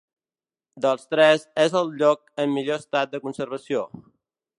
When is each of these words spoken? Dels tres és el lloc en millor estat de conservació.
Dels 0.85 1.03
tres 1.11 1.45
és 1.65 1.75
el 1.81 1.91
lloc 1.99 2.23
en 2.45 2.55
millor 2.55 2.81
estat 2.85 3.13
de 3.13 3.21
conservació. 3.27 3.85